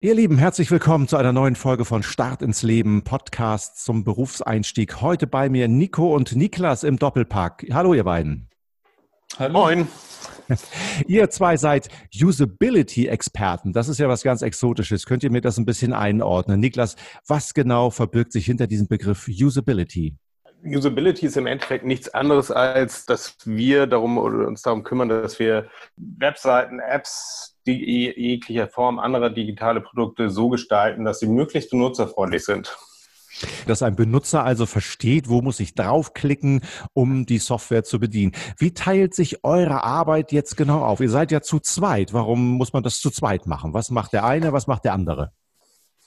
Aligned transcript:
Ihr 0.00 0.14
Lieben, 0.14 0.38
herzlich 0.38 0.70
willkommen 0.70 1.08
zu 1.08 1.16
einer 1.16 1.32
neuen 1.32 1.56
Folge 1.56 1.84
von 1.84 2.04
Start 2.04 2.40
ins 2.40 2.62
Leben, 2.62 3.02
Podcast 3.02 3.84
zum 3.84 4.04
Berufseinstieg. 4.04 5.00
Heute 5.00 5.26
bei 5.26 5.48
mir 5.48 5.66
Nico 5.66 6.14
und 6.14 6.36
Niklas 6.36 6.84
im 6.84 7.00
Doppelpack. 7.00 7.66
Hallo, 7.72 7.94
ihr 7.94 8.04
beiden. 8.04 8.48
Hallo. 9.40 9.54
Moin. 9.54 9.88
Ihr 11.08 11.28
zwei 11.30 11.56
seid 11.56 11.88
Usability-Experten. 12.14 13.72
Das 13.72 13.88
ist 13.88 13.98
ja 13.98 14.08
was 14.08 14.22
ganz 14.22 14.42
Exotisches. 14.42 15.04
Könnt 15.04 15.24
ihr 15.24 15.32
mir 15.32 15.40
das 15.40 15.58
ein 15.58 15.66
bisschen 15.66 15.92
einordnen? 15.92 16.60
Niklas, 16.60 16.94
was 17.26 17.52
genau 17.52 17.90
verbirgt 17.90 18.30
sich 18.30 18.46
hinter 18.46 18.68
diesem 18.68 18.86
Begriff 18.86 19.26
Usability? 19.26 20.16
Usability 20.64 21.26
ist 21.26 21.36
im 21.36 21.46
Endeffekt 21.46 21.84
nichts 21.84 22.08
anderes, 22.14 22.52
als 22.52 23.04
dass 23.04 23.36
wir 23.44 23.88
darum 23.88 24.16
oder 24.16 24.46
uns 24.46 24.62
darum 24.62 24.84
kümmern, 24.84 25.08
dass 25.08 25.40
wir 25.40 25.68
Webseiten, 25.96 26.78
Apps, 26.78 27.57
die 27.76 28.12
jeglicher 28.16 28.68
Form 28.68 28.98
anderer 28.98 29.30
digitale 29.30 29.80
Produkte 29.80 30.30
so 30.30 30.48
gestalten, 30.48 31.04
dass 31.04 31.20
sie 31.20 31.26
möglichst 31.26 31.70
benutzerfreundlich 31.70 32.44
sind. 32.44 32.76
Dass 33.66 33.82
ein 33.82 33.94
Benutzer 33.94 34.42
also 34.42 34.66
versteht, 34.66 35.28
wo 35.28 35.42
muss 35.42 35.60
ich 35.60 35.74
draufklicken, 35.74 36.62
um 36.92 37.26
die 37.26 37.38
Software 37.38 37.84
zu 37.84 38.00
bedienen. 38.00 38.32
Wie 38.56 38.72
teilt 38.72 39.14
sich 39.14 39.44
eure 39.44 39.84
Arbeit 39.84 40.32
jetzt 40.32 40.56
genau 40.56 40.84
auf? 40.84 41.00
Ihr 41.00 41.10
seid 41.10 41.30
ja 41.30 41.40
zu 41.40 41.60
zweit. 41.60 42.12
Warum 42.12 42.56
muss 42.56 42.72
man 42.72 42.82
das 42.82 43.00
zu 43.00 43.10
zweit 43.10 43.46
machen? 43.46 43.74
Was 43.74 43.90
macht 43.90 44.12
der 44.12 44.24
eine, 44.24 44.52
was 44.52 44.66
macht 44.66 44.84
der 44.84 44.94
andere? 44.94 45.32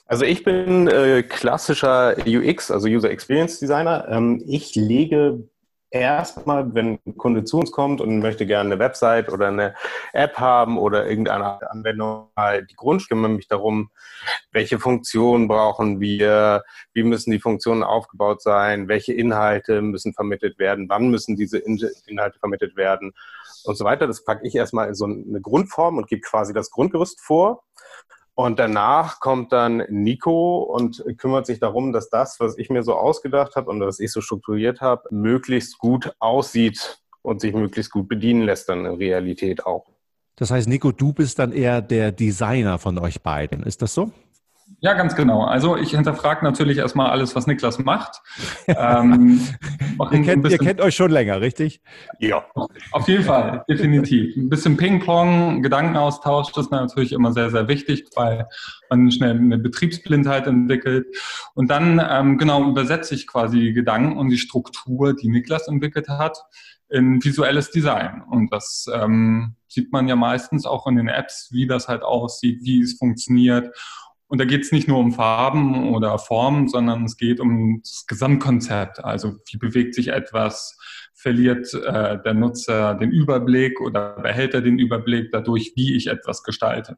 Also 0.06 0.26
ich 0.26 0.44
bin 0.44 0.88
äh, 0.88 1.22
klassischer 1.22 2.16
UX, 2.26 2.70
also 2.70 2.86
User 2.86 3.10
Experience 3.10 3.60
Designer. 3.60 4.06
Ähm, 4.10 4.42
ich 4.46 4.74
lege 4.74 5.48
erstmal, 5.92 6.74
wenn 6.74 6.98
ein 7.06 7.16
Kunde 7.16 7.44
zu 7.44 7.58
uns 7.58 7.70
kommt 7.70 8.00
und 8.00 8.18
möchte 8.18 8.46
gerne 8.46 8.72
eine 8.72 8.78
Website 8.80 9.28
oder 9.28 9.48
eine 9.48 9.74
App 10.12 10.38
haben 10.38 10.78
oder 10.78 11.06
irgendeine 11.06 11.70
Anwendung, 11.70 12.30
die 12.70 12.74
Grund, 12.74 13.06
kümmere 13.08 13.30
mich 13.30 13.46
darum, 13.46 13.90
welche 14.50 14.78
Funktionen 14.78 15.48
brauchen 15.48 16.00
wir, 16.00 16.64
wie 16.94 17.02
müssen 17.02 17.30
die 17.30 17.40
Funktionen 17.40 17.82
aufgebaut 17.82 18.42
sein, 18.42 18.88
welche 18.88 19.12
Inhalte 19.12 19.82
müssen 19.82 20.14
vermittelt 20.14 20.58
werden, 20.58 20.88
wann 20.88 21.08
müssen 21.08 21.36
diese 21.36 21.58
Inhalte 21.58 22.38
vermittelt 22.38 22.76
werden 22.76 23.12
und 23.64 23.76
so 23.76 23.84
weiter. 23.84 24.06
Das 24.06 24.24
packe 24.24 24.46
ich 24.46 24.54
erstmal 24.54 24.88
in 24.88 24.94
so 24.94 25.04
eine 25.04 25.40
Grundform 25.40 25.98
und 25.98 26.08
gebe 26.08 26.22
quasi 26.22 26.54
das 26.54 26.70
Grundgerüst 26.70 27.20
vor. 27.20 27.64
Und 28.34 28.58
danach 28.58 29.20
kommt 29.20 29.52
dann 29.52 29.84
Nico 29.90 30.62
und 30.62 31.04
kümmert 31.18 31.46
sich 31.46 31.60
darum, 31.60 31.92
dass 31.92 32.08
das, 32.08 32.40
was 32.40 32.56
ich 32.56 32.70
mir 32.70 32.82
so 32.82 32.94
ausgedacht 32.94 33.56
habe 33.56 33.70
und 33.70 33.80
was 33.80 34.00
ich 34.00 34.10
so 34.10 34.20
strukturiert 34.22 34.80
habe, 34.80 35.02
möglichst 35.10 35.78
gut 35.78 36.14
aussieht 36.18 37.02
und 37.20 37.40
sich 37.40 37.52
möglichst 37.52 37.92
gut 37.92 38.08
bedienen 38.08 38.42
lässt 38.42 38.68
dann 38.68 38.86
in 38.86 38.94
Realität 38.94 39.66
auch. 39.66 39.86
Das 40.36 40.50
heißt, 40.50 40.66
Nico, 40.66 40.92
du 40.92 41.12
bist 41.12 41.38
dann 41.38 41.52
eher 41.52 41.82
der 41.82 42.10
Designer 42.10 42.78
von 42.78 42.98
euch 42.98 43.22
beiden. 43.22 43.62
Ist 43.64 43.82
das 43.82 43.92
so? 43.92 44.10
Ja, 44.80 44.94
ganz 44.94 45.14
genau. 45.14 45.44
Also 45.44 45.76
ich 45.76 45.90
hinterfrage 45.90 46.44
natürlich 46.44 46.78
erstmal 46.78 47.10
alles, 47.10 47.34
was 47.34 47.46
Niklas 47.46 47.78
macht. 47.78 48.20
ähm, 48.66 49.40
ihr, 49.98 50.20
kennt, 50.22 50.48
ihr, 50.48 50.58
kennt, 50.58 50.80
euch 50.80 50.94
schon 50.94 51.10
länger, 51.10 51.40
richtig? 51.40 51.80
Ja. 52.18 52.44
Auf 52.92 53.08
jeden 53.08 53.24
Fall, 53.24 53.64
definitiv. 53.68 54.36
Ein 54.36 54.48
bisschen 54.48 54.76
Ping-Pong, 54.76 55.62
Gedankenaustausch, 55.62 56.52
das 56.52 56.66
ist 56.66 56.70
natürlich 56.70 57.12
immer 57.12 57.32
sehr, 57.32 57.50
sehr 57.50 57.68
wichtig, 57.68 58.08
weil 58.14 58.46
man 58.90 59.10
schnell 59.10 59.36
eine 59.36 59.58
Betriebsblindheit 59.58 60.46
entwickelt. 60.46 61.06
Und 61.54 61.70
dann, 61.70 62.04
ähm, 62.10 62.38
genau, 62.38 62.68
übersetze 62.68 63.14
ich 63.14 63.26
quasi 63.26 63.60
die 63.60 63.72
Gedanken 63.72 64.18
und 64.18 64.30
die 64.30 64.38
Struktur, 64.38 65.14
die 65.14 65.28
Niklas 65.28 65.68
entwickelt 65.68 66.08
hat, 66.08 66.38
in 66.92 67.24
visuelles 67.24 67.70
Design. 67.70 68.22
Und 68.30 68.52
das 68.52 68.86
ähm, 68.92 69.56
sieht 69.66 69.92
man 69.92 70.08
ja 70.08 70.16
meistens 70.16 70.66
auch 70.66 70.86
in 70.86 70.96
den 70.96 71.08
Apps, 71.08 71.48
wie 71.50 71.66
das 71.66 71.88
halt 71.88 72.02
aussieht, 72.02 72.60
wie 72.62 72.82
es 72.82 72.98
funktioniert. 72.98 73.74
Und 74.32 74.40
da 74.40 74.46
geht 74.46 74.62
es 74.62 74.72
nicht 74.72 74.88
nur 74.88 74.96
um 74.96 75.12
Farben 75.12 75.90
oder 75.90 76.18
Formen, 76.18 76.66
sondern 76.66 77.04
es 77.04 77.18
geht 77.18 77.38
um 77.38 77.82
das 77.82 78.06
Gesamtkonzept. 78.06 79.04
Also 79.04 79.34
wie 79.50 79.58
bewegt 79.58 79.94
sich 79.94 80.08
etwas, 80.08 80.78
verliert 81.12 81.74
äh, 81.74 82.16
der 82.22 82.32
Nutzer 82.32 82.94
den 82.94 83.10
Überblick 83.10 83.78
oder 83.78 84.14
behält 84.22 84.54
er 84.54 84.62
den 84.62 84.78
Überblick 84.78 85.32
dadurch, 85.32 85.72
wie 85.76 85.94
ich 85.94 86.06
etwas 86.06 86.44
gestalte. 86.44 86.96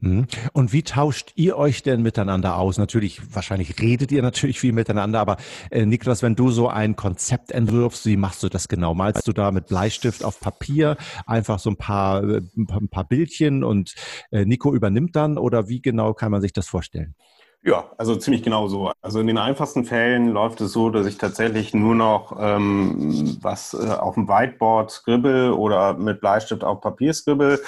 Mhm. 0.00 0.26
Und 0.52 0.72
wie 0.72 0.82
tauscht 0.82 1.32
ihr 1.36 1.56
euch 1.56 1.82
denn 1.82 2.02
miteinander 2.02 2.56
aus? 2.56 2.78
Natürlich, 2.78 3.20
wahrscheinlich 3.34 3.80
redet 3.80 4.10
ihr 4.12 4.22
natürlich 4.22 4.58
viel 4.58 4.72
miteinander, 4.72 5.20
aber 5.20 5.36
äh, 5.70 5.84
Niklas, 5.84 6.22
wenn 6.22 6.36
du 6.36 6.50
so 6.50 6.68
ein 6.68 6.96
Konzept 6.96 7.52
entwirfst, 7.52 8.06
wie 8.06 8.16
machst 8.16 8.42
du 8.42 8.48
das 8.48 8.68
genau? 8.68 8.94
Malst 8.94 9.28
du 9.28 9.32
da 9.32 9.50
mit 9.50 9.66
Bleistift 9.66 10.24
auf 10.24 10.40
Papier 10.40 10.96
einfach 11.26 11.58
so 11.58 11.70
ein 11.70 11.76
paar, 11.76 12.24
äh, 12.24 12.42
ein 12.56 12.88
paar 12.88 13.04
Bildchen 13.04 13.62
und 13.62 13.94
äh, 14.30 14.44
Nico 14.44 14.74
übernimmt 14.74 15.16
dann 15.16 15.36
oder 15.36 15.68
wie 15.68 15.82
genau 15.82 16.14
kann 16.14 16.30
man 16.30 16.40
sich 16.40 16.52
das 16.52 16.66
vorstellen? 16.66 17.14
Ja, 17.62 17.90
also 17.98 18.16
ziemlich 18.16 18.42
genau 18.42 18.68
so. 18.68 18.90
Also 19.02 19.20
in 19.20 19.26
den 19.26 19.36
einfachsten 19.36 19.84
Fällen 19.84 20.30
läuft 20.30 20.62
es 20.62 20.72
so, 20.72 20.88
dass 20.88 21.06
ich 21.06 21.18
tatsächlich 21.18 21.74
nur 21.74 21.94
noch 21.94 22.38
ähm, 22.40 23.36
was 23.42 23.74
äh, 23.74 23.86
auf 23.86 24.14
dem 24.14 24.28
Whiteboard 24.28 24.90
scribble 24.90 25.54
oder 25.54 25.92
mit 25.92 26.22
Bleistift 26.22 26.64
auf 26.64 26.80
Papier 26.80 27.12
scribble, 27.12 27.60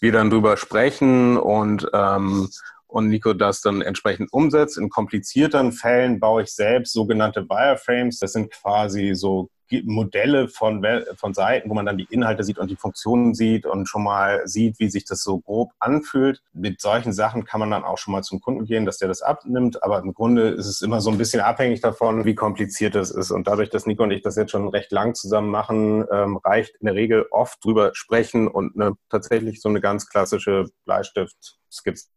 wir 0.00 0.12
dann 0.12 0.28
drüber 0.28 0.58
sprechen 0.58 1.38
und 1.38 1.88
ähm, 1.94 2.48
und 2.88 3.08
Nico 3.08 3.34
das 3.34 3.60
dann 3.60 3.82
entsprechend 3.82 4.32
umsetzt. 4.32 4.78
In 4.78 4.88
komplizierteren 4.88 5.72
Fällen 5.72 6.20
baue 6.20 6.42
ich 6.42 6.54
selbst 6.54 6.92
sogenannte 6.92 7.48
Wireframes. 7.48 8.18
Das 8.18 8.32
sind 8.32 8.50
quasi 8.50 9.14
so 9.14 9.50
Modelle 9.84 10.48
von, 10.48 10.84
von 11.16 11.34
Seiten, 11.34 11.70
wo 11.70 11.74
man 11.74 11.86
dann 11.86 11.98
die 11.98 12.08
Inhalte 12.10 12.44
sieht 12.44 12.58
und 12.58 12.70
die 12.70 12.76
Funktionen 12.76 13.34
sieht 13.34 13.66
und 13.66 13.88
schon 13.88 14.02
mal 14.02 14.46
sieht, 14.46 14.78
wie 14.78 14.88
sich 14.88 15.04
das 15.04 15.22
so 15.22 15.38
grob 15.38 15.72
anfühlt. 15.78 16.42
Mit 16.52 16.80
solchen 16.80 17.12
Sachen 17.12 17.44
kann 17.44 17.60
man 17.60 17.70
dann 17.70 17.84
auch 17.84 17.98
schon 17.98 18.12
mal 18.12 18.22
zum 18.22 18.40
Kunden 18.40 18.64
gehen, 18.64 18.86
dass 18.86 18.98
der 18.98 19.08
das 19.08 19.22
abnimmt. 19.22 19.82
Aber 19.82 19.98
im 20.00 20.14
Grunde 20.14 20.48
ist 20.48 20.66
es 20.66 20.82
immer 20.82 21.00
so 21.00 21.10
ein 21.10 21.18
bisschen 21.18 21.40
abhängig 21.40 21.80
davon, 21.80 22.24
wie 22.24 22.34
kompliziert 22.34 22.94
das 22.94 23.10
ist. 23.10 23.30
Und 23.30 23.46
dadurch, 23.46 23.70
dass 23.70 23.86
Nico 23.86 24.02
und 24.02 24.10
ich 24.10 24.22
das 24.22 24.36
jetzt 24.36 24.50
schon 24.50 24.68
recht 24.68 24.92
lang 24.92 25.14
zusammen 25.14 25.50
machen, 25.50 26.04
ähm, 26.10 26.38
reicht 26.38 26.76
in 26.76 26.86
der 26.86 26.94
Regel 26.94 27.26
oft 27.30 27.64
drüber 27.64 27.90
sprechen 27.94 28.48
und 28.48 28.74
eine, 28.74 28.94
tatsächlich 29.10 29.60
so 29.60 29.68
eine 29.68 29.80
ganz 29.80 30.08
klassische 30.08 30.66
Bleistift-Skizze 30.84 32.08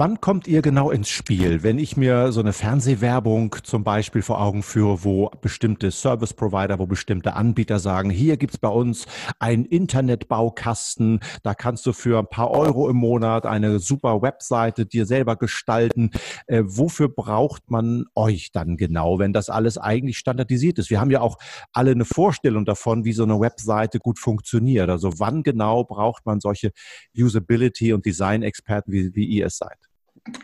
Wann 0.00 0.20
kommt 0.20 0.46
ihr 0.46 0.62
genau 0.62 0.92
ins 0.92 1.08
Spiel? 1.08 1.64
Wenn 1.64 1.76
ich 1.80 1.96
mir 1.96 2.30
so 2.30 2.38
eine 2.38 2.52
Fernsehwerbung 2.52 3.56
zum 3.64 3.82
Beispiel 3.82 4.22
vor 4.22 4.40
Augen 4.40 4.62
führe, 4.62 5.02
wo 5.02 5.28
bestimmte 5.40 5.90
Service 5.90 6.32
Provider, 6.32 6.78
wo 6.78 6.86
bestimmte 6.86 7.32
Anbieter 7.32 7.80
sagen, 7.80 8.08
hier 8.08 8.36
gibt's 8.36 8.58
bei 8.58 8.68
uns 8.68 9.06
einen 9.40 9.64
Internetbaukasten, 9.64 11.18
da 11.42 11.52
kannst 11.54 11.84
du 11.84 11.92
für 11.92 12.20
ein 12.20 12.28
paar 12.28 12.52
Euro 12.52 12.88
im 12.88 12.94
Monat 12.94 13.44
eine 13.44 13.80
super 13.80 14.22
Webseite 14.22 14.86
dir 14.86 15.04
selber 15.04 15.34
gestalten. 15.34 16.12
Äh, 16.46 16.62
wofür 16.64 17.08
braucht 17.08 17.68
man 17.68 18.04
euch 18.14 18.52
dann 18.52 18.76
genau, 18.76 19.18
wenn 19.18 19.32
das 19.32 19.50
alles 19.50 19.78
eigentlich 19.78 20.18
standardisiert 20.18 20.78
ist? 20.78 20.90
Wir 20.90 21.00
haben 21.00 21.10
ja 21.10 21.22
auch 21.22 21.38
alle 21.72 21.90
eine 21.90 22.04
Vorstellung 22.04 22.64
davon, 22.64 23.04
wie 23.04 23.14
so 23.14 23.24
eine 23.24 23.40
Webseite 23.40 23.98
gut 23.98 24.20
funktioniert. 24.20 24.90
Also 24.90 25.18
wann 25.18 25.42
genau 25.42 25.82
braucht 25.82 26.24
man 26.24 26.38
solche 26.38 26.70
Usability- 27.16 27.92
und 27.92 28.06
Design-Experten, 28.06 28.92
wie, 28.92 29.16
wie 29.16 29.24
ihr 29.24 29.47
es 29.48 29.58
seid? 29.58 29.78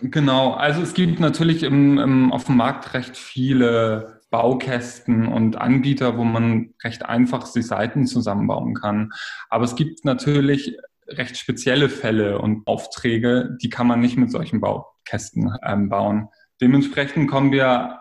Genau, 0.02 0.52
also 0.52 0.82
es 0.82 0.94
gibt 0.94 1.20
natürlich 1.20 1.62
im, 1.62 1.98
im, 1.98 2.32
auf 2.32 2.44
dem 2.44 2.56
Markt 2.56 2.94
recht 2.94 3.16
viele 3.16 4.20
Baukästen 4.30 5.28
und 5.28 5.56
Anbieter, 5.56 6.16
wo 6.16 6.24
man 6.24 6.74
recht 6.82 7.04
einfach 7.04 7.52
die 7.52 7.62
Seiten 7.62 8.06
zusammenbauen 8.06 8.74
kann. 8.74 9.12
Aber 9.48 9.64
es 9.64 9.76
gibt 9.76 10.04
natürlich 10.04 10.76
recht 11.06 11.36
spezielle 11.36 11.88
Fälle 11.88 12.38
und 12.38 12.66
Aufträge, 12.66 13.56
die 13.62 13.68
kann 13.68 13.86
man 13.86 14.00
nicht 14.00 14.16
mit 14.16 14.30
solchen 14.30 14.60
Baukästen 14.60 15.54
ähm, 15.62 15.88
bauen. 15.88 16.28
Dementsprechend 16.60 17.30
kommen 17.30 17.52
wir 17.52 18.00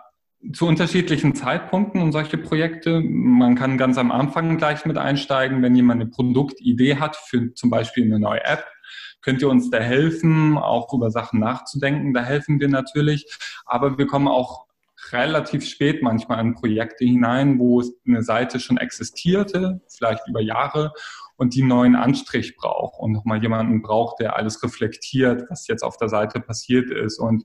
zu 0.52 0.66
unterschiedlichen 0.66 1.34
Zeitpunkten 1.34 2.00
in 2.00 2.12
solche 2.12 2.36
Projekte. 2.36 3.00
Man 3.00 3.54
kann 3.54 3.78
ganz 3.78 3.96
am 3.96 4.10
Anfang 4.10 4.58
gleich 4.58 4.84
mit 4.84 4.98
einsteigen, 4.98 5.62
wenn 5.62 5.74
jemand 5.74 6.02
eine 6.02 6.10
Produktidee 6.10 6.96
hat 6.96 7.16
für 7.16 7.54
zum 7.54 7.70
Beispiel 7.70 8.04
eine 8.04 8.18
neue 8.18 8.44
App 8.44 8.66
Könnt 9.24 9.40
ihr 9.40 9.48
uns 9.48 9.70
da 9.70 9.78
helfen, 9.78 10.58
auch 10.58 10.92
über 10.92 11.10
Sachen 11.10 11.40
nachzudenken? 11.40 12.12
Da 12.12 12.22
helfen 12.22 12.60
wir 12.60 12.68
natürlich. 12.68 13.26
Aber 13.64 13.96
wir 13.96 14.06
kommen 14.06 14.28
auch 14.28 14.66
relativ 15.12 15.66
spät 15.66 16.02
manchmal 16.02 16.40
in 16.40 16.54
Projekte 16.54 17.04
hinein, 17.04 17.58
wo 17.58 17.82
eine 18.06 18.22
Seite 18.22 18.60
schon 18.60 18.76
existierte, 18.76 19.80
vielleicht 19.88 20.28
über 20.28 20.40
Jahre, 20.40 20.92
und 21.36 21.54
die 21.54 21.62
neuen 21.62 21.96
Anstrich 21.96 22.56
braucht 22.56 23.00
und 23.00 23.12
nochmal 23.12 23.42
jemanden 23.42 23.82
braucht, 23.82 24.20
der 24.20 24.36
alles 24.36 24.62
reflektiert, 24.62 25.44
was 25.50 25.66
jetzt 25.66 25.82
auf 25.82 25.96
der 25.96 26.08
Seite 26.08 26.40
passiert 26.40 26.90
ist 26.90 27.18
und 27.18 27.44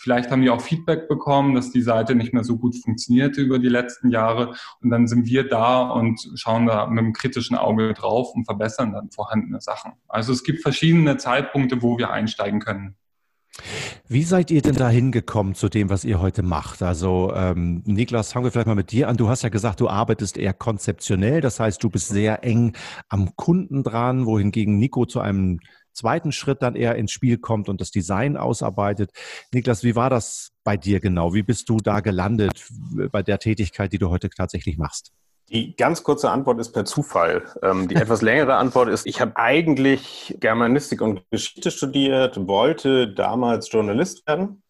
Vielleicht 0.00 0.30
haben 0.30 0.42
die 0.42 0.50
auch 0.50 0.60
Feedback 0.60 1.08
bekommen, 1.08 1.56
dass 1.56 1.72
die 1.72 1.82
Seite 1.82 2.14
nicht 2.14 2.32
mehr 2.32 2.44
so 2.44 2.56
gut 2.56 2.76
funktionierte 2.76 3.40
über 3.40 3.58
die 3.58 3.68
letzten 3.68 4.10
Jahre. 4.10 4.54
Und 4.80 4.90
dann 4.90 5.08
sind 5.08 5.26
wir 5.26 5.48
da 5.48 5.88
und 5.90 6.20
schauen 6.36 6.66
da 6.66 6.86
mit 6.86 7.00
einem 7.00 7.12
kritischen 7.12 7.56
Auge 7.56 7.92
drauf 7.94 8.32
und 8.32 8.44
verbessern 8.44 8.92
dann 8.92 9.10
vorhandene 9.10 9.60
Sachen. 9.60 9.94
Also 10.06 10.32
es 10.32 10.44
gibt 10.44 10.62
verschiedene 10.62 11.16
Zeitpunkte, 11.16 11.82
wo 11.82 11.98
wir 11.98 12.10
einsteigen 12.10 12.60
können. 12.60 12.96
Wie 14.06 14.22
seid 14.22 14.50
ihr 14.50 14.62
denn 14.62 14.76
da 14.76 14.88
hingekommen 14.88 15.54
zu 15.54 15.68
dem, 15.68 15.90
was 15.90 16.04
ihr 16.04 16.20
heute 16.20 16.42
macht? 16.42 16.82
Also 16.82 17.32
ähm, 17.34 17.82
Niklas, 17.84 18.32
fangen 18.32 18.44
wir 18.44 18.52
vielleicht 18.52 18.68
mal 18.68 18.74
mit 18.74 18.92
dir 18.92 19.08
an. 19.08 19.16
Du 19.16 19.28
hast 19.28 19.42
ja 19.42 19.48
gesagt, 19.48 19.80
du 19.80 19.88
arbeitest 19.88 20.38
eher 20.38 20.54
konzeptionell, 20.54 21.40
das 21.40 21.58
heißt, 21.58 21.82
du 21.82 21.90
bist 21.90 22.08
sehr 22.08 22.44
eng 22.44 22.74
am 23.08 23.34
Kunden 23.36 23.82
dran, 23.82 24.26
wohingegen 24.26 24.78
Nico 24.78 25.06
zu 25.06 25.20
einem 25.20 25.58
zweiten 25.98 26.32
Schritt 26.32 26.62
dann 26.62 26.74
eher 26.74 26.96
ins 26.96 27.12
Spiel 27.12 27.38
kommt 27.38 27.68
und 27.68 27.80
das 27.80 27.90
Design 27.90 28.36
ausarbeitet. 28.36 29.10
Niklas, 29.52 29.84
wie 29.84 29.96
war 29.96 30.10
das 30.10 30.52
bei 30.64 30.76
dir 30.76 31.00
genau? 31.00 31.34
Wie 31.34 31.42
bist 31.42 31.68
du 31.68 31.78
da 31.78 32.00
gelandet 32.00 32.66
bei 33.12 33.22
der 33.22 33.38
Tätigkeit, 33.38 33.92
die 33.92 33.98
du 33.98 34.10
heute 34.10 34.30
tatsächlich 34.30 34.78
machst? 34.78 35.12
Die 35.50 35.74
ganz 35.76 36.02
kurze 36.02 36.30
Antwort 36.30 36.60
ist 36.60 36.72
per 36.72 36.84
Zufall. 36.84 37.44
Ähm, 37.62 37.88
die 37.88 37.94
etwas 37.96 38.22
längere 38.22 38.56
Antwort 38.56 38.88
ist, 38.88 39.06
ich 39.06 39.20
habe 39.20 39.36
eigentlich 39.36 40.36
Germanistik 40.40 41.00
und 41.00 41.22
Geschichte 41.30 41.70
studiert, 41.70 42.46
wollte 42.46 43.08
damals 43.08 43.72
Journalist 43.72 44.26
werden 44.26 44.62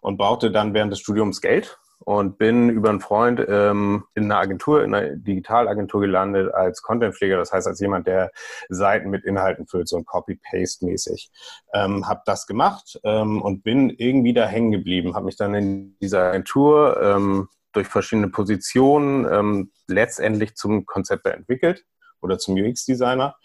und 0.00 0.16
brauchte 0.16 0.50
dann 0.50 0.74
während 0.74 0.92
des 0.92 1.00
Studiums 1.00 1.40
Geld 1.40 1.78
und 2.04 2.38
bin 2.38 2.68
über 2.68 2.90
einen 2.90 3.00
Freund 3.00 3.44
ähm, 3.48 4.04
in 4.14 4.24
einer 4.24 4.38
Agentur, 4.40 4.84
in 4.84 4.94
einer 4.94 5.16
Digitalagentur 5.16 6.00
gelandet 6.00 6.52
als 6.54 6.82
Contentpfleger, 6.82 7.36
das 7.36 7.52
heißt 7.52 7.66
als 7.66 7.80
jemand, 7.80 8.06
der 8.06 8.30
Seiten 8.68 9.10
mit 9.10 9.24
Inhalten 9.24 9.66
füllt, 9.66 9.88
so 9.88 9.96
ein 9.96 10.04
Copy-Paste-mäßig. 10.04 11.30
Ähm, 11.74 12.08
habe 12.08 12.22
das 12.26 12.46
gemacht 12.46 13.00
ähm, 13.04 13.40
und 13.40 13.62
bin 13.62 13.90
irgendwie 13.90 14.32
da 14.32 14.46
hängen 14.46 14.72
geblieben, 14.72 15.14
habe 15.14 15.26
mich 15.26 15.36
dann 15.36 15.54
in 15.54 15.96
dieser 16.00 16.30
Agentur 16.30 17.00
ähm, 17.02 17.48
durch 17.72 17.88
verschiedene 17.88 18.28
Positionen 18.28 19.26
ähm, 19.30 19.72
letztendlich 19.86 20.54
zum 20.54 20.86
Konzepter 20.86 21.34
entwickelt 21.34 21.84
oder 22.20 22.38
zum 22.38 22.54
UX-Designer. 22.54 23.36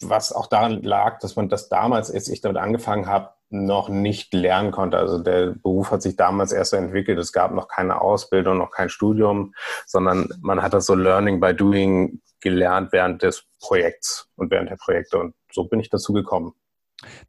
Was 0.00 0.32
auch 0.32 0.46
daran 0.46 0.82
lag, 0.82 1.18
dass 1.18 1.36
man 1.36 1.48
das 1.48 1.68
damals, 1.68 2.10
als 2.10 2.28
ich 2.28 2.40
damit 2.40 2.56
angefangen 2.56 3.06
habe, 3.06 3.30
noch 3.50 3.88
nicht 3.88 4.34
lernen 4.34 4.70
konnte. 4.70 4.98
Also 4.98 5.18
der 5.18 5.54
Beruf 5.62 5.90
hat 5.90 6.02
sich 6.02 6.16
damals 6.16 6.52
erst 6.52 6.72
so 6.72 6.76
entwickelt. 6.76 7.18
Es 7.18 7.32
gab 7.32 7.52
noch 7.52 7.68
keine 7.68 8.00
Ausbildung, 8.00 8.58
noch 8.58 8.70
kein 8.70 8.88
Studium, 8.88 9.54
sondern 9.86 10.28
man 10.40 10.62
hat 10.62 10.74
das 10.74 10.86
so 10.86 10.94
Learning 10.94 11.40
by 11.40 11.54
Doing 11.54 12.20
gelernt 12.40 12.92
während 12.92 13.22
des 13.22 13.44
Projekts 13.60 14.28
und 14.36 14.50
während 14.50 14.70
der 14.70 14.76
Projekte. 14.76 15.18
Und 15.18 15.34
so 15.52 15.64
bin 15.64 15.80
ich 15.80 15.90
dazu 15.90 16.12
gekommen. 16.12 16.52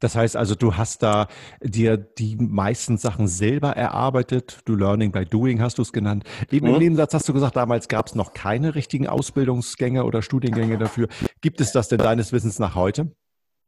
Das 0.00 0.16
heißt 0.16 0.36
also, 0.36 0.56
du 0.56 0.76
hast 0.76 1.02
da 1.02 1.28
dir 1.62 1.96
die 1.96 2.36
meisten 2.36 2.98
Sachen 2.98 3.28
selber 3.28 3.70
erarbeitet. 3.70 4.60
Du 4.64 4.74
Learning 4.74 5.12
by 5.12 5.24
Doing 5.24 5.62
hast 5.62 5.78
du 5.78 5.82
es 5.82 5.92
genannt. 5.92 6.24
Eben 6.50 6.66
mhm. 6.66 6.74
im 6.74 6.80
Nebensatz 6.80 7.14
hast 7.14 7.28
du 7.28 7.32
gesagt, 7.32 7.56
damals 7.56 7.86
gab 7.86 8.08
es 8.08 8.14
noch 8.16 8.32
keine 8.32 8.74
richtigen 8.74 9.06
Ausbildungsgänge 9.06 10.04
oder 10.04 10.22
Studiengänge 10.22 10.76
dafür. 10.76 11.08
Gibt 11.40 11.60
es 11.60 11.70
das 11.70 11.88
denn 11.88 11.98
deines 11.98 12.32
Wissens 12.32 12.58
nach 12.58 12.74
heute? 12.74 13.14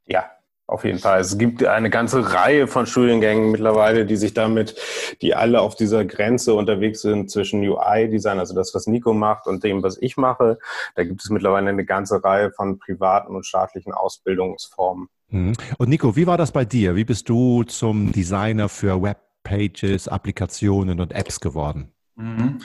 Ja, 0.06 0.28
auf 0.66 0.84
jeden 0.84 0.98
Fall. 0.98 1.20
Es 1.20 1.36
gibt 1.36 1.64
eine 1.64 1.90
ganze 1.90 2.32
Reihe 2.32 2.66
von 2.66 2.86
Studiengängen 2.86 3.50
mittlerweile, 3.50 4.06
die 4.06 4.16
sich 4.16 4.32
damit, 4.32 4.76
die 5.20 5.34
alle 5.34 5.60
auf 5.60 5.74
dieser 5.74 6.04
Grenze 6.04 6.54
unterwegs 6.54 7.02
sind 7.02 7.30
zwischen 7.30 7.60
UI-Design, 7.62 8.38
also 8.38 8.54
das, 8.54 8.74
was 8.74 8.86
Nico 8.86 9.12
macht, 9.12 9.46
und 9.46 9.64
dem, 9.64 9.82
was 9.82 10.00
ich 10.00 10.16
mache. 10.16 10.58
Da 10.94 11.04
gibt 11.04 11.22
es 11.22 11.30
mittlerweile 11.30 11.68
eine 11.68 11.84
ganze 11.84 12.22
Reihe 12.24 12.52
von 12.52 12.78
privaten 12.78 13.34
und 13.34 13.44
staatlichen 13.44 13.92
Ausbildungsformen. 13.92 15.08
Mhm. 15.28 15.54
Und 15.78 15.88
Nico, 15.88 16.16
wie 16.16 16.26
war 16.26 16.38
das 16.38 16.52
bei 16.52 16.64
dir? 16.64 16.96
Wie 16.96 17.04
bist 17.04 17.28
du 17.28 17.64
zum 17.64 18.12
Designer 18.12 18.68
für 18.68 19.02
Webpages, 19.02 20.08
Applikationen 20.08 21.00
und 21.00 21.12
Apps 21.12 21.40
geworden? 21.40 21.92
Mhm. 22.14 22.60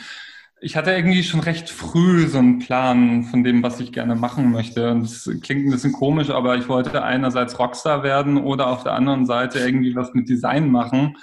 Ich 0.60 0.76
hatte 0.76 0.92
irgendwie 0.92 1.24
schon 1.24 1.40
recht 1.42 1.70
früh 1.70 2.28
so 2.28 2.40
einen 2.40 2.58
Plan 2.58 3.26
von 3.26 3.44
dem, 3.44 3.62
was 3.62 3.80
ich 3.80 3.92
gerne 3.92 4.16
machen 4.16 4.52
möchte. 4.52 4.90
Und 4.90 5.04
es 5.04 5.30
klingt 5.44 5.68
ein 5.68 5.72
bisschen 5.72 5.92
komisch, 5.92 6.32
aber 6.32 6.58
ich 6.58 6.68
wollte 6.68 7.04
einerseits 7.04 7.60
Rockstar 7.60 8.02
werden 8.02 8.38
oder 8.38 8.68
auf 8.68 8.84
der 8.84 8.94
anderen 8.94 9.28
Seite 9.28 9.60
irgendwie 9.60 9.96
was 9.96 10.14
mit 10.14 10.28
Design 10.28 10.72
machen. 10.72 11.16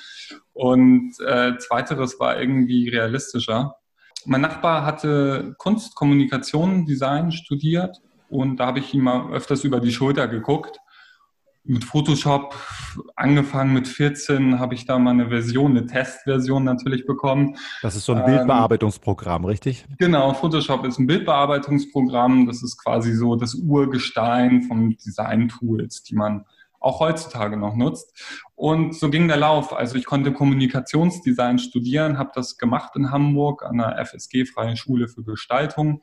Und 0.52 1.14
äh, 1.26 1.58
zweiteres 1.58 2.20
war 2.20 2.40
irgendwie 2.40 2.88
realistischer. 2.88 3.74
Mein 4.24 4.40
Nachbar 4.40 4.86
hatte 4.86 5.54
Kunst, 5.58 5.96
Kommunikation, 5.96 6.86
Design 6.86 7.32
studiert 7.32 8.00
und 8.28 8.58
da 8.58 8.66
habe 8.66 8.78
ich 8.78 8.94
ihm 8.94 9.02
mal 9.02 9.32
öfters 9.32 9.64
über 9.64 9.80
die 9.80 9.92
Schulter 9.92 10.28
geguckt 10.28 10.78
mit 11.64 11.84
Photoshop 11.84 12.54
angefangen 13.16 13.72
mit 13.72 13.88
14, 13.88 14.58
habe 14.58 14.74
ich 14.74 14.84
da 14.84 14.98
mal 14.98 15.12
eine 15.12 15.30
Version, 15.30 15.72
eine 15.72 15.86
Testversion 15.86 16.62
natürlich 16.64 17.06
bekommen. 17.06 17.56
Das 17.82 17.96
ist 17.96 18.04
so 18.04 18.12
ein 18.12 18.20
ähm, 18.20 18.26
Bildbearbeitungsprogramm, 18.26 19.44
richtig? 19.46 19.86
Genau, 19.98 20.34
Photoshop 20.34 20.84
ist 20.84 20.98
ein 20.98 21.06
Bildbearbeitungsprogramm. 21.06 22.46
Das 22.46 22.62
ist 22.62 22.76
quasi 22.76 23.14
so 23.14 23.36
das 23.36 23.54
Urgestein 23.54 24.62
von 24.62 24.96
Design-Tools, 24.96 26.02
die 26.02 26.14
man 26.14 26.44
auch 26.84 27.00
heutzutage 27.00 27.56
noch 27.56 27.74
nutzt. 27.74 28.12
Und 28.54 28.94
so 28.94 29.08
ging 29.08 29.26
der 29.26 29.38
Lauf. 29.38 29.72
Also 29.72 29.96
ich 29.96 30.04
konnte 30.04 30.32
Kommunikationsdesign 30.32 31.58
studieren, 31.58 32.18
habe 32.18 32.30
das 32.34 32.58
gemacht 32.58 32.94
in 32.94 33.10
Hamburg 33.10 33.64
an 33.64 33.78
der 33.78 33.96
FSG 34.04 34.44
Freie 34.44 34.76
Schule 34.76 35.08
für 35.08 35.24
Gestaltung 35.24 36.02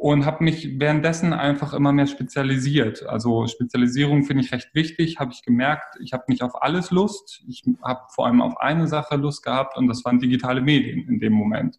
und 0.00 0.24
habe 0.24 0.42
mich 0.42 0.80
währenddessen 0.80 1.34
einfach 1.34 1.74
immer 1.74 1.92
mehr 1.92 2.06
spezialisiert. 2.06 3.06
Also 3.06 3.46
Spezialisierung 3.46 4.24
finde 4.24 4.42
ich 4.42 4.50
recht 4.50 4.74
wichtig, 4.74 5.18
habe 5.18 5.32
ich 5.34 5.42
gemerkt. 5.42 5.96
Ich 6.00 6.14
habe 6.14 6.24
nicht 6.28 6.42
auf 6.42 6.62
alles 6.62 6.90
Lust. 6.90 7.44
Ich 7.46 7.64
habe 7.82 8.00
vor 8.14 8.24
allem 8.24 8.40
auf 8.40 8.58
eine 8.58 8.88
Sache 8.88 9.16
Lust 9.16 9.42
gehabt 9.42 9.76
und 9.76 9.88
das 9.88 10.02
waren 10.06 10.18
digitale 10.18 10.62
Medien 10.62 11.06
in 11.06 11.20
dem 11.20 11.34
Moment. 11.34 11.78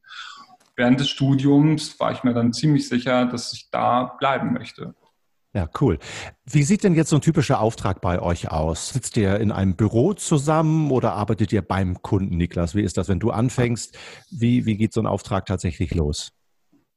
Während 0.75 0.99
des 0.99 1.09
Studiums 1.09 1.99
war 1.99 2.11
ich 2.11 2.23
mir 2.23 2.35
dann 2.35 2.53
ziemlich 2.53 2.87
sicher, 2.87 3.25
dass 3.25 3.53
ich 3.53 3.71
da 3.71 4.15
bleiben 4.19 4.53
möchte. 4.53 4.93
Ja, 5.55 5.67
cool. 5.81 5.97
Wie 6.45 6.61
sieht 6.61 6.83
denn 6.83 6.93
jetzt 6.93 7.09
so 7.09 7.15
ein 7.15 7.23
typischer 7.23 7.59
Auftrag 7.59 8.01
bei 8.01 8.21
euch 8.21 8.51
aus? 8.51 8.89
Sitzt 8.89 9.17
ihr 9.17 9.39
in 9.39 9.51
einem 9.51 9.75
Büro 9.75 10.13
zusammen 10.13 10.91
oder 10.91 11.13
arbeitet 11.13 11.51
ihr 11.53 11.63
beim 11.63 12.03
Kunden, 12.03 12.37
Niklas? 12.37 12.75
Wie 12.75 12.83
ist 12.83 12.97
das, 12.97 13.09
wenn 13.09 13.19
du 13.19 13.31
anfängst? 13.31 13.97
Wie, 14.29 14.67
wie 14.67 14.77
geht 14.77 14.93
so 14.93 15.01
ein 15.01 15.07
Auftrag 15.07 15.47
tatsächlich 15.47 15.95
los? 15.95 16.33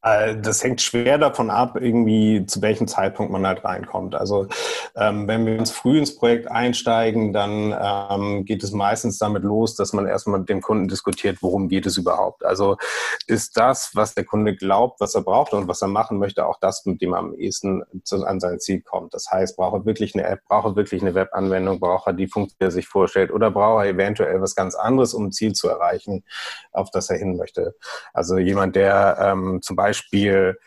Äh, 0.04 0.36
das 0.36 0.62
hängt 0.62 0.82
schwer 0.82 1.18
davon 1.18 1.50
ab, 1.50 1.76
irgendwie 1.80 2.44
zu 2.46 2.60
welchem 2.62 2.86
Zeitpunkt 2.86 3.32
man 3.32 3.46
halt 3.46 3.64
reinkommt. 3.64 4.14
Also 4.14 4.46
ähm, 4.94 5.26
wenn 5.26 5.46
wir 5.46 5.58
uns 5.58 5.70
früh 5.70 5.98
ins 5.98 6.14
Projekt 6.14 6.50
einsteigen, 6.50 7.32
dann 7.32 7.74
ähm, 7.80 8.44
geht 8.44 8.62
es 8.62 8.72
meistens 8.72 9.18
damit 9.18 9.42
los, 9.42 9.74
dass 9.74 9.94
man 9.94 10.06
erstmal 10.06 10.40
mit 10.40 10.48
dem 10.50 10.60
Kunden 10.60 10.88
diskutiert, 10.88 11.38
worum 11.40 11.68
geht 11.68 11.86
es 11.86 11.96
überhaupt. 11.96 12.44
Also 12.44 12.76
ist 13.26 13.56
das, 13.56 13.92
was 13.94 14.14
der 14.14 14.24
Kunde 14.24 14.54
glaubt, 14.54 15.00
was 15.00 15.14
er 15.14 15.22
braucht 15.22 15.54
und 15.54 15.68
was 15.68 15.80
er 15.80 15.88
machen 15.88 16.18
möchte, 16.18 16.46
auch 16.46 16.58
das, 16.60 16.84
mit 16.84 17.00
dem 17.00 17.14
er 17.14 17.20
am 17.20 17.34
ehesten 17.34 17.82
zu, 18.04 18.24
an 18.26 18.40
sein 18.40 18.60
Ziel 18.60 18.82
kommt. 18.82 19.14
Das 19.14 19.30
heißt, 19.30 19.56
braucht 19.56 19.74
er 19.74 19.86
wirklich 19.86 20.14
eine 20.14 20.24
App, 20.26 20.40
braucht 20.46 20.66
er 20.66 20.76
wirklich 20.76 21.00
eine 21.00 21.14
Webanwendung, 21.14 21.80
braucht 21.80 22.06
er 22.06 22.12
die 22.12 22.28
Funktion, 22.28 22.56
die 22.60 22.64
er 22.64 22.70
sich 22.70 22.86
vorstellt 22.86 23.32
oder 23.32 23.50
braucht 23.50 23.84
er 23.84 23.90
eventuell 23.90 24.40
was 24.42 24.54
ganz 24.54 24.74
anderes, 24.74 25.14
um 25.14 25.26
ein 25.26 25.32
Ziel 25.32 25.54
zu 25.54 25.68
erreichen, 25.68 26.24
auf 26.72 26.90
das 26.90 27.08
er 27.08 27.16
hin 27.16 27.36
möchte. 27.38 27.74
Also 28.12 28.36
jemand, 28.36 28.76
der 28.76 29.16
ähm, 29.18 29.60
zum 29.62 29.76
Beispiel 29.76 29.93
Beispiel 29.94 30.58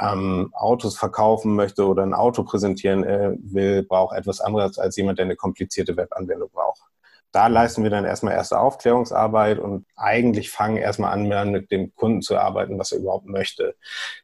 ähm, 0.00 0.50
Autos 0.54 0.96
verkaufen 0.96 1.56
möchte 1.56 1.86
oder 1.86 2.04
ein 2.04 2.14
Auto 2.14 2.44
präsentieren 2.44 3.02
äh, 3.04 3.32
will, 3.40 3.82
braucht 3.82 4.16
etwas 4.16 4.40
anderes 4.40 4.78
als 4.78 4.96
jemand, 4.96 5.18
der 5.18 5.24
eine 5.24 5.36
komplizierte 5.36 5.96
Webanwendung 5.96 6.50
braucht. 6.50 6.80
Da 7.32 7.48
leisten 7.48 7.82
wir 7.82 7.90
dann 7.90 8.06
erstmal 8.06 8.34
erste 8.34 8.58
Aufklärungsarbeit 8.58 9.58
und 9.58 9.84
eigentlich 9.96 10.50
fangen 10.50 10.78
erstmal 10.78 11.12
an, 11.12 11.50
mit 11.50 11.70
dem 11.70 11.94
Kunden 11.94 12.22
zu 12.22 12.38
arbeiten, 12.38 12.78
was 12.78 12.92
er 12.92 13.00
überhaupt 13.00 13.26
möchte. 13.26 13.74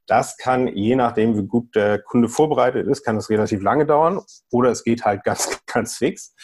Das 0.07 0.39
kann, 0.39 0.69
je 0.69 0.97
nachdem, 0.97 1.37
wie 1.37 1.47
gut 1.47 1.75
der 1.75 1.99
Kunde 1.99 2.29
vorbereitet 2.29 2.87
ist, 2.87 3.05
kann 3.05 3.17
das 3.17 3.29
relativ 3.29 3.63
lange 3.63 3.85
dauern 3.85 4.23
oder 4.51 4.71
es 4.71 4.85
geht 4.85 5.05
halt 5.05 5.23
ganz, 5.25 5.61
ganz 5.67 5.97
fix. 5.97 6.35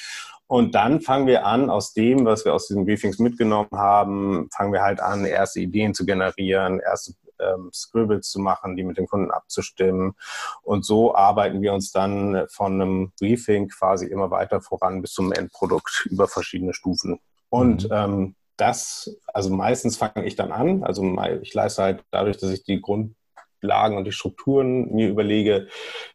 Und 0.51 0.75
dann 0.75 1.01
fangen 1.01 1.29
wir 1.29 1.47
an, 1.47 1.71
aus 1.71 1.93
dem, 1.93 2.25
was 2.25 2.45
wir 2.45 2.53
aus 2.53 2.67
diesen 2.67 2.85
Briefings 2.85 3.21
mitgenommen 3.21 3.71
haben, 3.73 4.49
fangen 4.53 4.73
wir 4.73 4.83
halt 4.83 4.99
an, 4.99 5.25
erste 5.25 5.61
Ideen 5.61 5.95
zu 5.95 6.05
generieren, 6.05 6.81
erste 6.81 7.13
ähm, 7.43 7.71
Scribbles 7.73 8.31
zu 8.31 8.41
machen, 8.41 8.77
die 8.77 8.85
mit 8.85 8.99
den 8.99 9.07
Kunden 9.07 9.31
abzustimmen. 9.31 10.15
Und 10.63 10.85
so 10.85 11.15
arbeiten 11.15 11.63
wir 11.63 11.73
uns 11.73 11.93
dann 11.93 12.47
von 12.51 12.75
einem 12.75 13.13
Briefing 13.19 13.69
quasi 13.69 14.07
immer 14.07 14.31
weiter 14.31 14.61
voran 14.61 15.03
bis 15.03 15.13
zum 15.13 15.33
Endprodukt 15.33 16.07
über 16.11 16.29
verschiedene 16.29 16.75
Stufen. 16.75 17.21
Und 17.49 17.85
mhm. 17.85 17.91
ähm, 17.93 18.35
das, 18.57 19.17
also 19.33 19.51
meistens 19.51 19.97
fange 19.97 20.25
ich 20.27 20.37
dann 20.37 20.53
an. 20.53 20.85
Also 20.85 21.03
ich 21.41 21.55
leiste 21.55 21.83
halt 21.83 22.05
dadurch, 22.11 22.37
dass 22.37 22.51
ich 22.51 22.63
die 22.63 22.81
Grundlagen 22.81 23.97
und 23.97 24.05
die 24.05 24.13
Strukturen 24.13 24.93
mir 24.93 25.09
überlege, 25.09 25.69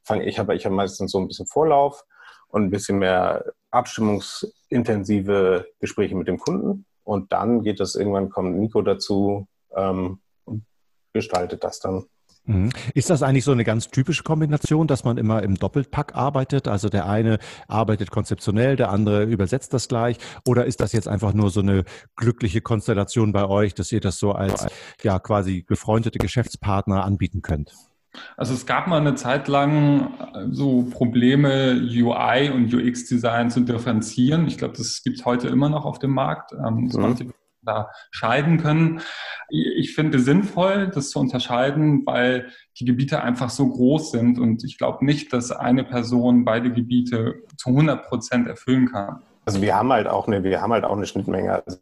fange 0.03 0.25
ich 0.25 0.39
aber 0.39 0.53
ich 0.53 0.65
habe 0.65 0.75
meistens 0.75 1.11
so 1.11 1.19
ein 1.19 1.27
bisschen 1.27 1.47
Vorlauf 1.47 2.03
und 2.47 2.63
ein 2.63 2.69
bisschen 2.69 2.99
mehr 2.99 3.45
abstimmungsintensive 3.71 5.67
Gespräche 5.79 6.15
mit 6.15 6.27
dem 6.27 6.37
Kunden. 6.37 6.85
Und 7.03 7.33
dann 7.33 7.63
geht 7.63 7.79
das 7.79 7.95
irgendwann, 7.95 8.29
kommt 8.29 8.57
Nico 8.57 8.81
dazu, 8.81 9.47
ähm, 9.75 10.19
gestaltet 11.15 11.63
das 11.63 11.79
dann. 11.79 12.03
Mhm. 12.45 12.69
Ist 12.93 13.09
das 13.09 13.23
eigentlich 13.23 13.43
so 13.43 13.51
eine 13.51 13.63
ganz 13.63 13.89
typische 13.89 14.23
Kombination, 14.23 14.85
dass 14.85 15.03
man 15.03 15.17
immer 15.17 15.41
im 15.41 15.55
Doppelpack 15.55 16.15
arbeitet? 16.15 16.67
Also 16.67 16.89
der 16.89 17.07
eine 17.07 17.39
arbeitet 17.67 18.11
konzeptionell, 18.11 18.75
der 18.75 18.91
andere 18.91 19.23
übersetzt 19.23 19.73
das 19.73 19.87
gleich? 19.87 20.17
Oder 20.45 20.65
ist 20.65 20.79
das 20.79 20.93
jetzt 20.93 21.07
einfach 21.07 21.33
nur 21.33 21.49
so 21.49 21.61
eine 21.61 21.85
glückliche 22.15 22.61
Konstellation 22.61 23.31
bei 23.31 23.47
euch, 23.47 23.73
dass 23.73 23.91
ihr 23.91 24.01
das 24.01 24.19
so 24.19 24.33
als 24.33 24.67
ja 25.01 25.17
quasi 25.17 25.63
befreundete 25.63 26.19
Geschäftspartner 26.19 27.03
anbieten 27.03 27.41
könnt? 27.41 27.73
Also 28.37 28.53
es 28.53 28.65
gab 28.65 28.87
mal 28.87 29.01
eine 29.01 29.15
Zeit 29.15 29.47
lang 29.47 30.13
äh, 30.33 30.47
so 30.49 30.83
Probleme, 30.83 31.81
UI 31.81 32.49
und 32.49 32.73
UX-Design 32.73 33.49
zu 33.49 33.61
differenzieren. 33.61 34.47
Ich 34.47 34.57
glaube, 34.57 34.75
das 34.77 35.01
gibt 35.03 35.19
es 35.19 35.25
heute 35.25 35.49
immer 35.49 35.67
noch 35.67 35.85
auf 35.85 35.99
dem 35.99 36.11
Markt. 36.11 36.53
Ähm, 36.53 36.87
das 36.87 36.95
mhm. 36.95 37.01
macht 37.01 37.19
die 37.19 37.29
unterscheiden 37.65 38.61
können. 38.61 39.01
Ich 39.49 39.93
finde 39.95 40.19
sinnvoll, 40.19 40.87
das 40.93 41.09
zu 41.09 41.19
unterscheiden, 41.19 42.05
weil 42.05 42.49
die 42.79 42.85
Gebiete 42.85 43.21
einfach 43.21 43.49
so 43.49 43.67
groß 43.69 44.11
sind 44.11 44.39
und 44.39 44.63
ich 44.63 44.77
glaube 44.77 45.05
nicht, 45.05 45.33
dass 45.33 45.51
eine 45.51 45.83
Person 45.83 46.45
beide 46.45 46.71
Gebiete 46.71 47.43
zu 47.57 47.69
100 47.69 48.07
Prozent 48.07 48.47
erfüllen 48.47 48.91
kann. 48.91 49.21
Also 49.45 49.61
wir 49.61 49.75
haben 49.75 49.91
halt 49.91 50.07
auch 50.07 50.27
eine, 50.27 50.43
wir 50.43 50.61
haben 50.61 50.73
halt 50.73 50.85
auch 50.85 50.95
eine 50.95 51.05
Schnittmenge. 51.05 51.63
Also 51.65 51.77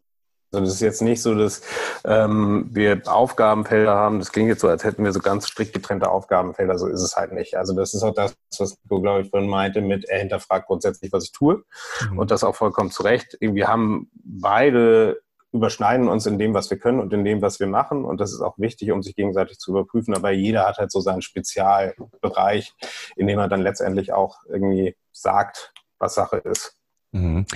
also 0.54 0.64
das 0.66 0.74
ist 0.74 0.80
jetzt 0.80 1.02
nicht 1.02 1.20
so, 1.20 1.34
dass 1.34 1.62
ähm, 2.04 2.68
wir 2.70 3.02
Aufgabenfelder 3.06 3.94
haben. 3.94 4.20
Das 4.20 4.30
klingt 4.30 4.48
jetzt 4.48 4.60
so, 4.60 4.68
als 4.68 4.84
hätten 4.84 5.04
wir 5.04 5.12
so 5.12 5.20
ganz 5.20 5.48
strikt 5.48 5.72
getrennte 5.72 6.10
Aufgabenfelder. 6.10 6.78
So 6.78 6.86
ist 6.86 7.02
es 7.02 7.16
halt 7.16 7.32
nicht. 7.32 7.56
Also 7.56 7.74
das 7.74 7.92
ist 7.92 8.02
auch 8.02 8.14
das, 8.14 8.34
was 8.58 8.76
Nico, 8.84 9.00
glaube 9.00 9.22
ich, 9.22 9.30
vorhin 9.30 9.50
meinte, 9.50 9.80
mit 9.80 10.04
er 10.04 10.20
hinterfragt 10.20 10.66
grundsätzlich, 10.68 11.12
was 11.12 11.24
ich 11.24 11.32
tue. 11.32 11.64
Mhm. 12.10 12.18
Und 12.18 12.30
das 12.30 12.44
auch 12.44 12.54
vollkommen 12.54 12.90
zu 12.90 13.02
Recht. 13.02 13.36
Wir 13.40 13.68
haben 13.68 14.10
beide 14.14 15.20
überschneiden 15.54 16.08
uns 16.08 16.26
in 16.26 16.36
dem, 16.36 16.52
was 16.52 16.68
wir 16.68 16.78
können 16.78 16.98
und 16.98 17.12
in 17.12 17.24
dem, 17.24 17.40
was 17.40 17.60
wir 17.60 17.68
machen. 17.68 18.04
Und 18.04 18.20
das 18.20 18.32
ist 18.32 18.40
auch 18.40 18.58
wichtig, 18.58 18.90
um 18.90 19.04
sich 19.04 19.14
gegenseitig 19.14 19.58
zu 19.58 19.70
überprüfen. 19.70 20.12
Aber 20.12 20.32
jeder 20.32 20.66
hat 20.66 20.78
halt 20.78 20.90
so 20.90 21.00
seinen 21.00 21.22
Spezialbereich, 21.22 22.74
in 23.14 23.28
dem 23.28 23.38
er 23.38 23.48
dann 23.48 23.62
letztendlich 23.62 24.12
auch 24.12 24.38
irgendwie 24.48 24.96
sagt, 25.12 25.72
was 25.98 26.14
Sache 26.14 26.38
ist. 26.38 26.76
Mhm. 27.12 27.46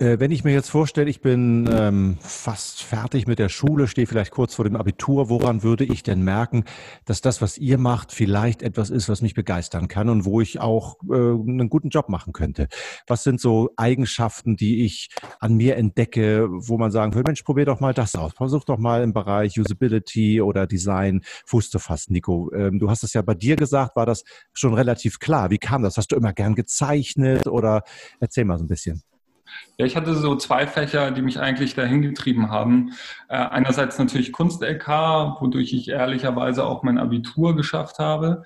Äh, 0.00 0.20
wenn 0.20 0.30
ich 0.30 0.44
mir 0.44 0.52
jetzt 0.52 0.70
vorstelle, 0.70 1.10
ich 1.10 1.20
bin 1.20 1.68
ähm, 1.72 2.18
fast 2.20 2.84
fertig 2.84 3.26
mit 3.26 3.40
der 3.40 3.48
Schule, 3.48 3.88
stehe 3.88 4.06
vielleicht 4.06 4.30
kurz 4.30 4.54
vor 4.54 4.64
dem 4.64 4.76
Abitur, 4.76 5.28
woran 5.28 5.64
würde 5.64 5.82
ich 5.82 6.04
denn 6.04 6.22
merken, 6.22 6.64
dass 7.04 7.20
das, 7.20 7.42
was 7.42 7.58
ihr 7.58 7.78
macht, 7.78 8.12
vielleicht 8.12 8.62
etwas 8.62 8.90
ist, 8.90 9.08
was 9.08 9.22
mich 9.22 9.34
begeistern 9.34 9.88
kann 9.88 10.08
und 10.08 10.24
wo 10.24 10.40
ich 10.40 10.60
auch 10.60 10.98
äh, 11.10 11.14
einen 11.14 11.68
guten 11.68 11.88
Job 11.88 12.10
machen 12.10 12.32
könnte? 12.32 12.68
Was 13.08 13.24
sind 13.24 13.40
so 13.40 13.70
Eigenschaften, 13.76 14.54
die 14.54 14.84
ich 14.84 15.08
an 15.40 15.56
mir 15.56 15.74
entdecke, 15.74 16.46
wo 16.48 16.78
man 16.78 16.92
sagen 16.92 17.12
würde, 17.14 17.28
Mensch, 17.28 17.42
probier 17.42 17.64
doch 17.64 17.80
mal 17.80 17.92
das 17.92 18.14
aus. 18.14 18.34
Versuch 18.34 18.62
doch 18.62 18.78
mal 18.78 19.02
im 19.02 19.12
Bereich 19.12 19.58
Usability 19.58 20.40
oder 20.40 20.68
Design 20.68 21.22
Fuß 21.46 21.70
zu 21.70 21.80
fassen, 21.80 22.12
Nico. 22.12 22.52
Ähm, 22.54 22.78
du 22.78 22.88
hast 22.88 23.02
es 23.02 23.14
ja 23.14 23.22
bei 23.22 23.34
dir 23.34 23.56
gesagt, 23.56 23.96
war 23.96 24.06
das 24.06 24.22
schon 24.52 24.74
relativ 24.74 25.18
klar. 25.18 25.50
Wie 25.50 25.58
kam 25.58 25.82
das? 25.82 25.96
Hast 25.96 26.12
du 26.12 26.16
immer 26.16 26.32
gern 26.32 26.54
gezeichnet 26.54 27.48
oder 27.48 27.82
erzähl 28.20 28.44
mal 28.44 28.58
so 28.58 28.64
ein 28.64 28.68
bisschen. 28.68 29.02
Ja, 29.76 29.86
ich 29.86 29.96
hatte 29.96 30.14
so 30.14 30.36
zwei 30.36 30.66
Fächer, 30.66 31.10
die 31.10 31.22
mich 31.22 31.38
eigentlich 31.38 31.74
dahin 31.74 32.02
getrieben 32.02 32.50
haben. 32.50 32.92
Äh, 33.28 33.36
einerseits 33.36 33.98
natürlich 33.98 34.32
Kunst-LK, 34.32 34.88
wodurch 35.40 35.72
ich 35.72 35.88
ehrlicherweise 35.88 36.64
auch 36.64 36.82
mein 36.82 36.98
Abitur 36.98 37.54
geschafft 37.56 37.98
habe. 37.98 38.42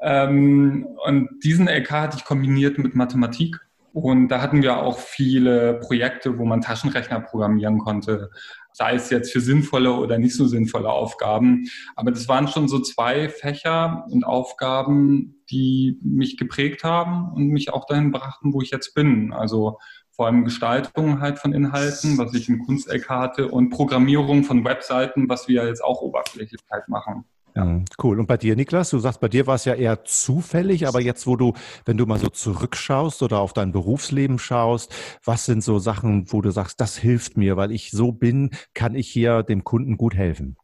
Ähm, 0.00 0.86
und 1.04 1.28
diesen 1.42 1.68
LK 1.68 1.90
hatte 1.90 2.18
ich 2.18 2.24
kombiniert 2.24 2.78
mit 2.78 2.94
Mathematik. 2.94 3.60
Und 3.92 4.28
da 4.28 4.40
hatten 4.40 4.62
wir 4.62 4.78
auch 4.78 4.98
viele 4.98 5.80
Projekte, 5.80 6.38
wo 6.38 6.44
man 6.44 6.60
Taschenrechner 6.60 7.20
programmieren 7.20 7.78
konnte, 7.78 8.30
sei 8.72 8.94
es 8.94 9.10
jetzt 9.10 9.32
für 9.32 9.40
sinnvolle 9.40 9.92
oder 9.92 10.18
nicht 10.18 10.36
so 10.36 10.46
sinnvolle 10.46 10.90
Aufgaben. 10.90 11.68
Aber 11.96 12.12
das 12.12 12.28
waren 12.28 12.46
schon 12.46 12.68
so 12.68 12.78
zwei 12.78 13.28
Fächer 13.28 14.04
und 14.10 14.24
Aufgaben, 14.24 15.42
die 15.50 15.98
mich 16.02 16.36
geprägt 16.36 16.84
haben 16.84 17.32
und 17.32 17.48
mich 17.48 17.72
auch 17.72 17.86
dahin 17.86 18.12
brachten, 18.12 18.52
wo 18.52 18.62
ich 18.62 18.70
jetzt 18.70 18.94
bin. 18.94 19.32
Also 19.32 19.78
vor 20.18 20.26
allem 20.26 20.44
Gestaltung 20.44 21.20
halt 21.20 21.38
von 21.38 21.52
Inhalten, 21.52 22.18
was 22.18 22.34
ich 22.34 22.48
in 22.48 22.58
Kunst-LK 22.58 23.08
hatte 23.08 23.48
und 23.48 23.70
Programmierung 23.70 24.42
von 24.42 24.64
Webseiten, 24.64 25.28
was 25.28 25.46
wir 25.46 25.64
jetzt 25.64 25.82
auch 25.82 26.02
oberflächlich 26.02 26.60
halt 26.68 26.88
machen. 26.88 27.24
Ja. 27.54 27.64
Mhm, 27.64 27.84
cool. 28.02 28.18
Und 28.18 28.26
bei 28.26 28.36
dir, 28.36 28.56
Niklas, 28.56 28.90
du 28.90 28.98
sagst, 28.98 29.20
bei 29.20 29.28
dir 29.28 29.46
war 29.46 29.54
es 29.54 29.64
ja 29.64 29.74
eher 29.74 30.02
zufällig, 30.02 30.88
aber 30.88 31.00
jetzt, 31.00 31.28
wo 31.28 31.36
du, 31.36 31.52
wenn 31.84 31.96
du 31.96 32.04
mal 32.04 32.18
so 32.18 32.30
zurückschaust 32.30 33.22
oder 33.22 33.38
auf 33.38 33.52
dein 33.52 33.70
Berufsleben 33.70 34.40
schaust, 34.40 34.92
was 35.24 35.44
sind 35.44 35.62
so 35.62 35.78
Sachen, 35.78 36.32
wo 36.32 36.42
du 36.42 36.50
sagst, 36.50 36.80
das 36.80 36.96
hilft 36.96 37.36
mir, 37.36 37.56
weil 37.56 37.70
ich 37.70 37.92
so 37.92 38.10
bin, 38.10 38.50
kann 38.74 38.96
ich 38.96 39.08
hier 39.08 39.44
dem 39.44 39.62
Kunden 39.62 39.96
gut 39.96 40.16
helfen? 40.16 40.56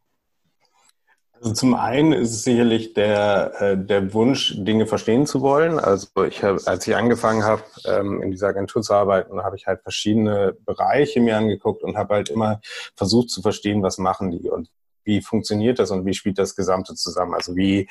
Also 1.44 1.56
zum 1.56 1.74
einen 1.74 2.14
ist 2.14 2.30
es 2.30 2.42
sicherlich 2.42 2.94
der, 2.94 3.52
äh, 3.60 3.76
der 3.76 4.14
Wunsch, 4.14 4.54
Dinge 4.56 4.86
verstehen 4.86 5.26
zu 5.26 5.42
wollen. 5.42 5.78
Also 5.78 6.06
ich 6.26 6.42
habe, 6.42 6.58
als 6.64 6.88
ich 6.88 6.96
angefangen 6.96 7.44
habe, 7.44 7.62
ähm, 7.84 8.22
in 8.22 8.30
dieser 8.30 8.48
Agentur 8.48 8.80
zu 8.80 8.94
arbeiten, 8.94 9.42
habe 9.42 9.54
ich 9.56 9.66
halt 9.66 9.82
verschiedene 9.82 10.56
Bereiche 10.64 11.20
mir 11.20 11.36
angeguckt 11.36 11.82
und 11.82 11.98
habe 11.98 12.14
halt 12.14 12.30
immer 12.30 12.62
versucht 12.96 13.28
zu 13.28 13.42
verstehen, 13.42 13.82
was 13.82 13.98
machen 13.98 14.30
die 14.30 14.48
und 14.48 14.70
wie 15.04 15.20
funktioniert 15.20 15.78
das 15.78 15.90
und 15.90 16.04
wie 16.06 16.14
spielt 16.14 16.38
das 16.38 16.56
Gesamte 16.56 16.94
zusammen? 16.94 17.34
Also 17.34 17.56
wie, 17.56 17.88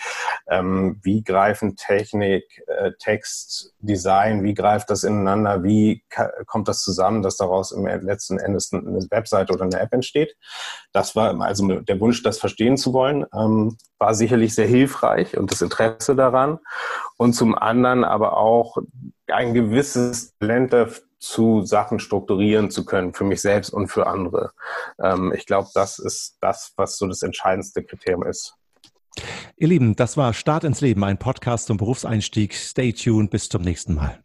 ähm, 0.50 1.00
wie 1.03 1.24
greifen 1.24 1.75
Technik, 1.75 2.63
äh, 2.67 2.91
Text, 3.00 3.74
Design, 3.79 4.43
wie 4.43 4.53
greift 4.53 4.89
das 4.89 5.03
ineinander? 5.03 5.63
Wie 5.63 6.03
kommt 6.46 6.67
das 6.67 6.82
zusammen, 6.82 7.22
dass 7.22 7.38
daraus 7.38 7.72
im 7.72 7.86
letzten 7.86 8.38
Endes 8.38 8.72
eine 8.74 9.05
Webseite 9.10 9.53
oder 9.53 9.65
eine 9.65 9.79
App 9.79 9.93
entsteht? 9.93 10.36
Das 10.91 11.15
war 11.15 11.39
also 11.41 11.67
der 11.79 12.00
Wunsch, 12.00 12.24
das 12.24 12.39
verstehen 12.39 12.77
zu 12.77 12.93
wollen, 12.93 13.25
ähm, 13.34 13.77
war 13.98 14.13
sicherlich 14.13 14.53
sehr 14.55 14.67
hilfreich 14.67 15.38
und 15.38 15.51
das 15.51 15.62
Interesse 15.62 16.15
daran. 16.15 16.60
Und 17.17 17.34
zum 17.34 17.55
anderen 17.55 18.03
aber 18.03 18.38
auch 18.38 18.77
ein 19.27 19.53
gewisses 19.53 20.38
Talent 20.39 20.74
zu 21.24 21.65
Sachen 21.65 22.00
strukturieren 22.00 22.70
zu 22.70 22.86
können, 22.86 23.13
für 23.13 23.24
mich 23.24 23.42
selbst 23.42 23.70
und 23.70 23.88
für 23.88 24.08
andere. 24.08 24.51
Ähm, 25.01 25.34
ich 25.36 25.46
glaube, 25.46 25.70
das 25.74 25.98
ist 26.00 26.38
das, 26.42 26.74
was 26.75 26.98
so 26.98 27.08
das 27.08 27.22
entscheidendste 27.22 27.84
Kriterium 27.84 28.24
ist. 28.24 28.56
Ihr 29.56 29.68
Lieben, 29.68 29.96
das 29.96 30.18
war 30.18 30.34
Start 30.34 30.63
ins 30.63 30.82
Leben, 30.82 31.03
ein 31.03 31.18
Podcast 31.18 31.68
zum 31.68 31.77
Berufseinstieg. 31.77 32.53
Stay 32.53 32.92
tuned, 32.92 33.30
bis 33.30 33.48
zum 33.48 33.62
nächsten 33.62 33.94
Mal. 33.94 34.24